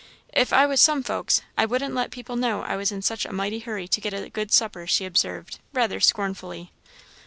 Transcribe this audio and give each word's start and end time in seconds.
"If 0.33 0.51
I 0.51 0.65
was 0.65 0.81
some 0.81 1.03
folks, 1.03 1.43
I 1.55 1.65
wouldn't 1.67 1.93
let 1.93 2.09
people 2.09 2.35
know 2.35 2.63
I 2.63 2.75
was 2.75 2.91
in 2.91 3.03
such 3.03 3.23
a 3.23 3.31
mighty 3.31 3.59
hurry 3.59 3.87
to 3.89 4.01
get 4.01 4.15
a 4.15 4.29
good 4.31 4.51
supper," 4.51 4.87
she 4.87 5.05
observed, 5.05 5.59
rather 5.73 5.99
scornfully. 5.99 6.71